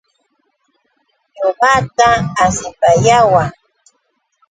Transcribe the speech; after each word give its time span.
Ñuqata 1.37 2.09
asipayawan. 2.43 3.49